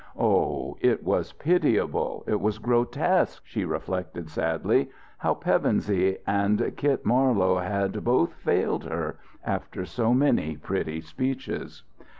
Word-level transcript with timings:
Oh, 0.17 0.77
it 0.81 1.03
was 1.03 1.31
pitiable, 1.33 2.23
it 2.25 2.41
was 2.41 2.57
grotesque, 2.57 3.43
she 3.45 3.65
reflected 3.65 4.31
sadly, 4.31 4.89
how 5.19 5.35
Pevensey 5.35 6.17
and 6.25 6.75
Kitt 6.75 7.05
Marlowe 7.05 7.59
had 7.59 8.03
both 8.03 8.33
failed 8.33 8.85
her, 8.85 9.19
after 9.43 9.85
so 9.85 10.11
many 10.15 10.57
pretty 10.57 11.01
speeches. 11.01 11.83